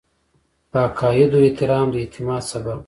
[0.71, 2.79] د عقایدو احترام د اعتماد سبب دی.